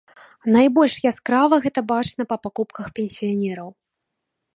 Найбольш 0.53 0.95
яскрава 1.11 1.55
гэта 1.65 1.83
бачна 1.91 2.27
па 2.31 2.37
пакупках 2.45 2.87
пенсіянераў. 3.01 3.69